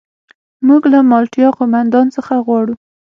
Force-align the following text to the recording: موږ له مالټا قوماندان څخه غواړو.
موږ 0.67 0.81
له 0.93 0.99
مالټا 1.09 1.47
قوماندان 1.57 2.07
څخه 2.15 2.33
غواړو. 2.45 2.73